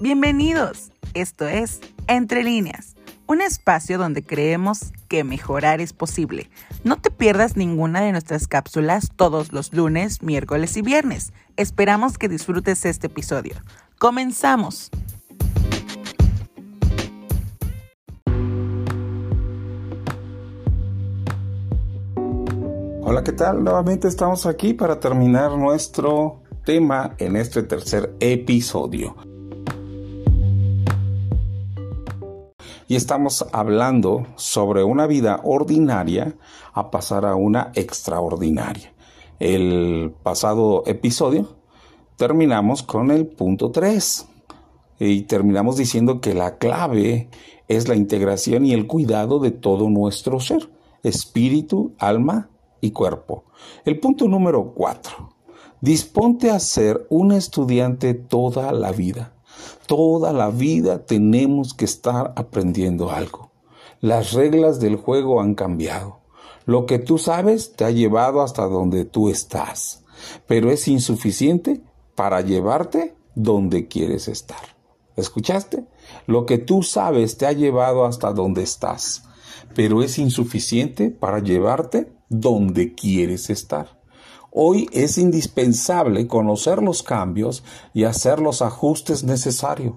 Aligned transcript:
Bienvenidos. 0.00 0.90
Esto 1.14 1.46
es 1.46 1.80
Entre 2.08 2.42
líneas, 2.42 2.96
un 3.28 3.40
espacio 3.40 3.96
donde 3.96 4.24
creemos 4.24 4.92
que 5.08 5.22
mejorar 5.22 5.80
es 5.80 5.92
posible. 5.92 6.50
No 6.82 6.96
te 6.96 7.12
pierdas 7.12 7.56
ninguna 7.56 8.00
de 8.00 8.10
nuestras 8.10 8.48
cápsulas 8.48 9.12
todos 9.14 9.52
los 9.52 9.72
lunes, 9.72 10.20
miércoles 10.20 10.76
y 10.76 10.82
viernes. 10.82 11.32
Esperamos 11.56 12.18
que 12.18 12.28
disfrutes 12.28 12.84
este 12.84 13.06
episodio. 13.06 13.54
Comenzamos. 14.00 14.90
Hola, 23.00 23.22
¿qué 23.22 23.32
tal? 23.32 23.62
Nuevamente 23.62 24.08
estamos 24.08 24.44
aquí 24.44 24.74
para 24.74 24.98
terminar 24.98 25.52
nuestro 25.52 26.42
tema 26.64 27.14
en 27.18 27.36
este 27.36 27.62
tercer 27.62 28.12
episodio. 28.18 29.33
Y 32.86 32.96
estamos 32.96 33.46
hablando 33.52 34.26
sobre 34.36 34.84
una 34.84 35.06
vida 35.06 35.40
ordinaria 35.42 36.36
a 36.74 36.90
pasar 36.90 37.24
a 37.24 37.34
una 37.34 37.72
extraordinaria. 37.74 38.92
El 39.40 40.14
pasado 40.22 40.82
episodio 40.86 41.56
terminamos 42.16 42.82
con 42.82 43.10
el 43.10 43.26
punto 43.26 43.70
3 43.70 44.28
y 44.98 45.22
terminamos 45.22 45.78
diciendo 45.78 46.20
que 46.20 46.34
la 46.34 46.58
clave 46.58 47.30
es 47.68 47.88
la 47.88 47.96
integración 47.96 48.66
y 48.66 48.74
el 48.74 48.86
cuidado 48.86 49.38
de 49.38 49.50
todo 49.50 49.88
nuestro 49.88 50.38
ser, 50.38 50.70
espíritu, 51.02 51.94
alma 51.98 52.50
y 52.82 52.90
cuerpo. 52.90 53.44
El 53.86 53.98
punto 53.98 54.28
número 54.28 54.74
4. 54.74 55.30
Disponte 55.80 56.50
a 56.50 56.60
ser 56.60 57.06
un 57.08 57.32
estudiante 57.32 58.12
toda 58.12 58.72
la 58.72 58.92
vida. 58.92 59.33
Toda 59.86 60.32
la 60.32 60.50
vida 60.50 61.04
tenemos 61.04 61.74
que 61.74 61.84
estar 61.84 62.32
aprendiendo 62.36 63.10
algo. 63.10 63.52
Las 64.00 64.32
reglas 64.32 64.80
del 64.80 64.96
juego 64.96 65.40
han 65.40 65.54
cambiado. 65.54 66.20
Lo 66.64 66.86
que 66.86 66.98
tú 66.98 67.18
sabes 67.18 67.74
te 67.74 67.84
ha 67.84 67.90
llevado 67.90 68.40
hasta 68.40 68.66
donde 68.66 69.04
tú 69.04 69.28
estás, 69.28 70.02
pero 70.46 70.70
es 70.70 70.88
insuficiente 70.88 71.82
para 72.14 72.40
llevarte 72.40 73.14
donde 73.34 73.86
quieres 73.86 74.28
estar. 74.28 74.74
¿Escuchaste? 75.16 75.84
Lo 76.26 76.46
que 76.46 76.58
tú 76.58 76.82
sabes 76.82 77.36
te 77.36 77.46
ha 77.46 77.52
llevado 77.52 78.06
hasta 78.06 78.32
donde 78.32 78.62
estás, 78.62 79.24
pero 79.74 80.02
es 80.02 80.18
insuficiente 80.18 81.10
para 81.10 81.40
llevarte 81.40 82.10
donde 82.28 82.94
quieres 82.94 83.50
estar. 83.50 84.00
Hoy 84.56 84.88
es 84.92 85.18
indispensable 85.18 86.28
conocer 86.28 86.80
los 86.80 87.02
cambios 87.02 87.64
y 87.92 88.04
hacer 88.04 88.38
los 88.38 88.62
ajustes 88.62 89.24
necesarios, 89.24 89.96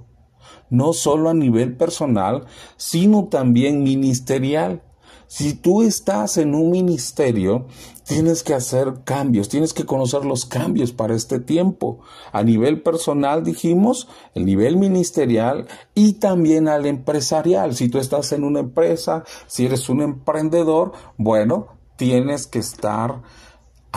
no 0.71 0.93
solo 0.93 1.29
a 1.29 1.35
nivel 1.35 1.77
personal, 1.77 2.47
sino 2.75 3.25
también 3.25 3.83
ministerial. 3.83 4.81
Si 5.27 5.53
tú 5.53 5.83
estás 5.83 6.37
en 6.37 6.55
un 6.55 6.71
ministerio, 6.71 7.67
tienes 8.03 8.41
que 8.41 8.55
hacer 8.55 9.03
cambios, 9.03 9.47
tienes 9.47 9.75
que 9.75 9.85
conocer 9.85 10.25
los 10.25 10.47
cambios 10.47 10.91
para 10.91 11.13
este 11.13 11.37
tiempo. 11.39 11.99
A 12.31 12.41
nivel 12.41 12.81
personal, 12.81 13.43
dijimos, 13.43 14.07
el 14.33 14.45
nivel 14.45 14.77
ministerial 14.77 15.67
y 15.93 16.13
también 16.13 16.67
al 16.67 16.87
empresarial. 16.87 17.75
Si 17.75 17.89
tú 17.89 17.99
estás 17.99 18.31
en 18.31 18.43
una 18.43 18.61
empresa, 18.61 19.23
si 19.45 19.67
eres 19.67 19.87
un 19.87 20.01
emprendedor, 20.01 20.93
bueno, 21.15 21.77
tienes 21.95 22.47
que 22.47 22.57
estar 22.57 23.21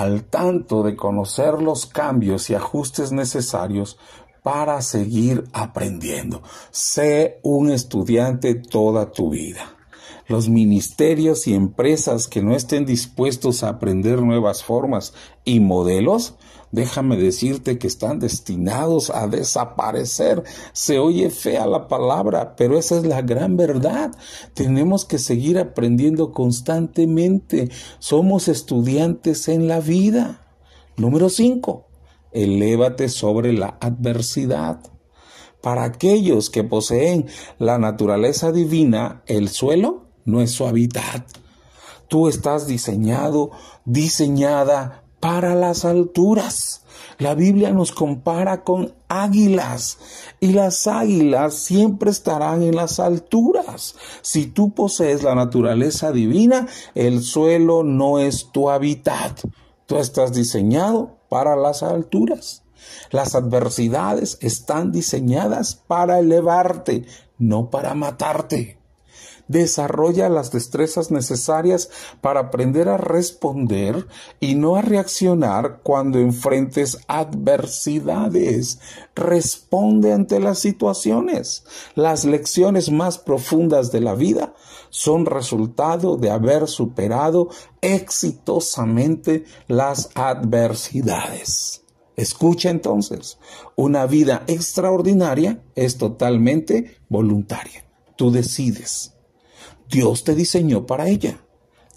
al 0.00 0.24
tanto 0.24 0.82
de 0.82 0.96
conocer 0.96 1.60
los 1.60 1.84
cambios 1.84 2.48
y 2.48 2.54
ajustes 2.54 3.12
necesarios 3.12 3.98
para 4.42 4.80
seguir 4.80 5.44
aprendiendo. 5.52 6.42
Sé 6.70 7.38
un 7.42 7.70
estudiante 7.70 8.54
toda 8.54 9.12
tu 9.12 9.28
vida. 9.28 9.76
Los 10.30 10.48
ministerios 10.48 11.48
y 11.48 11.54
empresas 11.54 12.28
que 12.28 12.40
no 12.40 12.54
estén 12.54 12.86
dispuestos 12.86 13.64
a 13.64 13.68
aprender 13.70 14.22
nuevas 14.22 14.62
formas 14.62 15.12
y 15.44 15.58
modelos 15.58 16.36
déjame 16.70 17.16
decirte 17.16 17.78
que 17.78 17.88
están 17.88 18.20
destinados 18.20 19.10
a 19.10 19.26
desaparecer. 19.26 20.44
Se 20.72 21.00
oye 21.00 21.30
fea 21.30 21.66
la 21.66 21.88
palabra, 21.88 22.54
pero 22.54 22.78
esa 22.78 22.98
es 22.98 23.04
la 23.04 23.22
gran 23.22 23.56
verdad. 23.56 24.12
Tenemos 24.54 25.04
que 25.04 25.18
seguir 25.18 25.58
aprendiendo 25.58 26.30
constantemente. 26.30 27.68
Somos 27.98 28.46
estudiantes 28.46 29.48
en 29.48 29.66
la 29.66 29.80
vida. 29.80 30.46
Número 30.96 31.28
5. 31.28 31.88
Elévate 32.30 33.08
sobre 33.08 33.52
la 33.52 33.78
adversidad. 33.80 34.80
Para 35.60 35.82
aquellos 35.82 36.50
que 36.50 36.62
poseen 36.62 37.26
la 37.58 37.78
naturaleza 37.78 38.52
divina, 38.52 39.24
el 39.26 39.48
suelo 39.48 40.09
no 40.30 40.40
es 40.40 40.52
su 40.52 40.66
hábitat. 40.66 41.26
Tú 42.08 42.28
estás 42.28 42.66
diseñado, 42.66 43.50
diseñada 43.84 45.04
para 45.20 45.54
las 45.54 45.84
alturas. 45.84 46.82
La 47.18 47.34
Biblia 47.34 47.70
nos 47.70 47.92
compara 47.92 48.64
con 48.64 48.94
águilas 49.08 49.98
y 50.40 50.52
las 50.52 50.86
águilas 50.86 51.54
siempre 51.54 52.10
estarán 52.10 52.62
en 52.62 52.74
las 52.74 52.98
alturas. 52.98 53.94
Si 54.22 54.46
tú 54.46 54.74
posees 54.74 55.22
la 55.22 55.34
naturaleza 55.34 56.12
divina, 56.12 56.66
el 56.94 57.22
suelo 57.22 57.82
no 57.82 58.18
es 58.18 58.50
tu 58.50 58.70
hábitat. 58.70 59.42
Tú 59.86 59.98
estás 59.98 60.32
diseñado 60.32 61.18
para 61.28 61.56
las 61.56 61.82
alturas. 61.82 62.62
Las 63.10 63.34
adversidades 63.34 64.38
están 64.40 64.90
diseñadas 64.90 65.74
para 65.76 66.18
elevarte, 66.18 67.04
no 67.38 67.70
para 67.70 67.94
matarte 67.94 68.79
desarrolla 69.50 70.28
las 70.28 70.52
destrezas 70.52 71.10
necesarias 71.10 71.90
para 72.20 72.40
aprender 72.40 72.88
a 72.88 72.96
responder 72.96 74.06
y 74.38 74.54
no 74.54 74.76
a 74.76 74.82
reaccionar 74.82 75.80
cuando 75.82 76.20
enfrentes 76.20 76.98
adversidades. 77.08 78.78
Responde 79.16 80.12
ante 80.12 80.38
las 80.38 80.60
situaciones. 80.60 81.64
Las 81.96 82.24
lecciones 82.24 82.92
más 82.92 83.18
profundas 83.18 83.90
de 83.90 84.00
la 84.00 84.14
vida 84.14 84.54
son 84.88 85.26
resultado 85.26 86.16
de 86.16 86.30
haber 86.30 86.68
superado 86.68 87.48
exitosamente 87.80 89.44
las 89.66 90.10
adversidades. 90.14 91.82
Escucha 92.14 92.70
entonces, 92.70 93.38
una 93.74 94.06
vida 94.06 94.44
extraordinaria 94.46 95.60
es 95.74 95.98
totalmente 95.98 96.98
voluntaria. 97.08 97.84
Tú 98.16 98.30
decides. 98.30 99.14
Dios 99.90 100.24
te 100.24 100.34
diseñó 100.34 100.86
para 100.86 101.08
ella. 101.08 101.44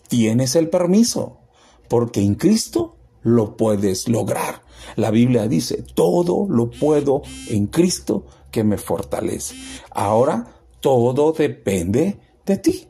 Tienes 0.08 0.56
el 0.56 0.70
permiso, 0.70 1.40
porque 1.88 2.22
en 2.22 2.36
Cristo 2.36 2.98
lo 3.22 3.56
puedes 3.56 4.08
lograr. 4.10 4.64
La 4.96 5.12
Biblia 5.12 5.48
dice, 5.48 5.84
todo 5.94 6.48
lo 6.50 6.70
puedo 6.70 7.22
en 7.50 7.68
Cristo 7.68 8.26
que 8.52 8.64
me 8.64 8.78
fortalece. 8.78 9.56
Ahora, 9.92 10.48
todo 10.82 11.32
depende 11.32 12.20
de 12.46 12.58
ti. 12.58 12.88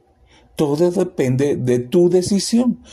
Todo 0.55 0.91
depende 0.91 1.55
de 1.55 1.79
tu 1.79 2.09
decisión. 2.09 2.83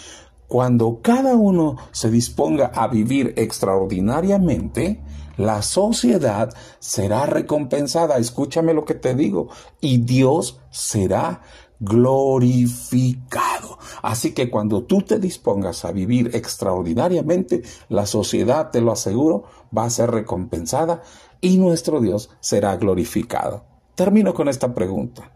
Cuando 0.49 1.01
cada 1.03 1.37
uno 1.37 1.77
se 1.93 2.11
disponga 2.11 2.67
a 2.75 2.89
vivir 2.89 3.35
extraordinariamente, 3.37 5.01
la 5.37 5.63
sociedad 5.63 6.53
será 6.81 7.25
recompensada. 7.27 8.19
Escúchame 8.19 8.75
lo 8.75 8.85
que 8.85 8.95
te 8.95 9.15
digo. 9.15 9.49
Y 9.81 9.99
Dios 9.99 10.61
será 10.71 11.43
glorificado. 11.81 13.79
Así 14.03 14.33
que 14.33 14.51
cuando 14.51 14.85
tú 14.85 15.03
te 15.03 15.19
dispongas 15.19 15.85
a 15.85 15.93
vivir 15.93 16.31
extraordinariamente, 16.35 17.63
la 17.89 18.07
sociedad, 18.07 18.71
te 18.71 18.81
lo 18.81 18.93
aseguro, 18.93 19.45
va 19.77 19.85
a 19.85 19.91
ser 19.91 20.11
recompensada 20.11 21.03
y 21.41 21.59
nuestro 21.59 22.01
Dios 22.01 22.31
será 22.41 22.77
glorificado. 22.77 23.65
Termino 23.95 24.35
con 24.35 24.49
esta 24.49 24.75
pregunta. 24.75 25.33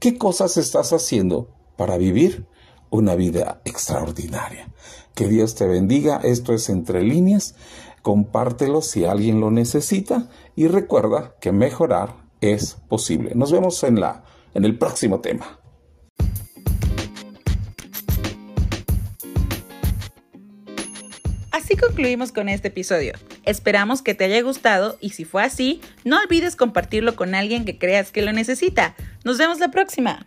¿Qué 0.00 0.18
cosas 0.18 0.56
estás 0.56 0.92
haciendo 0.92 1.48
para 1.76 1.96
vivir 1.96 2.46
una 2.90 3.14
vida 3.14 3.62
extraordinaria? 3.64 4.70
Que 5.14 5.28
Dios 5.28 5.54
te 5.54 5.66
bendiga. 5.66 6.20
Esto 6.22 6.52
es 6.52 6.68
entre 6.68 7.02
líneas. 7.02 7.54
Compártelo 8.02 8.82
si 8.82 9.04
alguien 9.04 9.40
lo 9.40 9.50
necesita 9.50 10.28
y 10.56 10.66
recuerda 10.66 11.36
que 11.40 11.52
mejorar 11.52 12.16
es 12.40 12.76
posible. 12.88 13.34
Nos 13.34 13.50
vemos 13.52 13.82
en 13.84 14.00
la 14.00 14.24
en 14.54 14.64
el 14.64 14.78
próximo 14.78 15.20
tema. 15.20 15.63
Así 21.74 21.80
concluimos 21.80 22.30
con 22.30 22.48
este 22.48 22.68
episodio. 22.68 23.14
Esperamos 23.44 24.00
que 24.00 24.14
te 24.14 24.22
haya 24.22 24.40
gustado 24.42 24.96
y 25.00 25.10
si 25.10 25.24
fue 25.24 25.42
así, 25.42 25.80
no 26.04 26.20
olvides 26.20 26.54
compartirlo 26.54 27.16
con 27.16 27.34
alguien 27.34 27.64
que 27.64 27.78
creas 27.78 28.12
que 28.12 28.22
lo 28.22 28.32
necesita. 28.32 28.94
Nos 29.24 29.38
vemos 29.38 29.58
la 29.58 29.72
próxima. 29.72 30.24